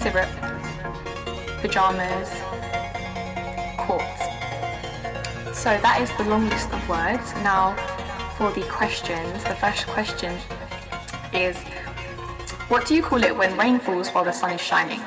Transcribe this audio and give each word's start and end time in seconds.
Syrup. 0.00 0.30
Pajamas. 1.60 2.30
Quartz. 3.76 4.20
So 5.58 5.76
that 5.82 5.98
is 6.00 6.10
the 6.16 6.24
long 6.24 6.48
list 6.48 6.72
of 6.72 6.88
words. 6.88 7.34
Now 7.42 7.76
for 8.38 8.50
the 8.52 8.62
questions. 8.62 9.44
The 9.44 9.54
first 9.56 9.86
question 9.86 10.34
is 11.34 11.56
what 12.68 12.86
do 12.86 12.94
you 12.94 13.02
call 13.02 13.22
it 13.24 13.36
when 13.36 13.58
rain 13.58 13.78
falls 13.78 14.08
while 14.08 14.24
the 14.24 14.32
sun 14.32 14.52
is 14.52 14.60
shining? 14.62 15.00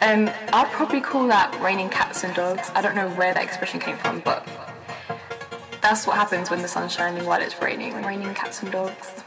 Um, 0.00 0.28
I'd 0.52 0.68
probably 0.72 1.00
call 1.00 1.28
that 1.28 1.56
raining 1.62 1.90
cats 1.90 2.24
and 2.24 2.34
dogs. 2.34 2.70
I 2.74 2.82
don't 2.82 2.96
know 2.96 3.10
where 3.10 3.32
that 3.32 3.44
expression 3.44 3.78
came 3.78 3.96
from, 3.98 4.20
but 4.20 4.44
that's 5.82 6.06
what 6.06 6.16
happens 6.16 6.50
when 6.50 6.62
the 6.62 6.68
sun's 6.68 6.92
shining 6.92 7.24
while 7.26 7.40
it's 7.40 7.60
raining. 7.62 7.92
Raining 8.02 8.34
cats 8.34 8.62
and 8.62 8.72
dogs. 8.72 9.22